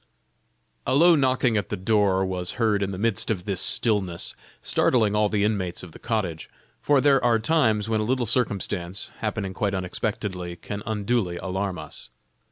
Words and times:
A 0.87 0.95
low 0.95 1.13
knocking 1.13 1.57
at 1.57 1.69
the 1.69 1.77
door 1.77 2.25
was 2.25 2.53
heard 2.53 2.81
in 2.81 2.89
the 2.89 2.97
midst 2.97 3.29
of 3.29 3.45
this 3.45 3.61
stillness, 3.61 4.33
startling 4.59 5.15
all 5.15 5.29
the 5.29 5.43
inmates 5.43 5.83
of 5.83 5.91
the 5.91 5.99
cottage; 5.99 6.49
for 6.81 7.01
there 7.01 7.23
are 7.23 7.37
times 7.37 7.87
when 7.87 7.99
a 8.01 8.03
little 8.03 8.25
circumstance, 8.25 9.11
happening 9.19 9.53
quite 9.53 9.75
unexpectedly, 9.75 10.55
can 10.55 10.81
unduly 10.87 11.37
alarm 11.37 11.77
us. 11.77 12.09